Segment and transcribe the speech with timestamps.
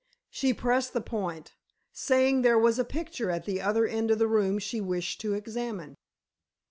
[0.31, 1.53] She pressed the point,
[1.93, 5.35] saying there was a picture at the other end of the room she wished to
[5.35, 5.95] examine.